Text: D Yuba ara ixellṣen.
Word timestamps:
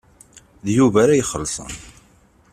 D 0.65 0.67
Yuba 0.77 0.97
ara 1.03 1.19
ixellṣen. 1.21 1.73